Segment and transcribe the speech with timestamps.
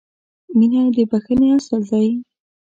[0.57, 2.07] •مینه د بښنې اصل دی.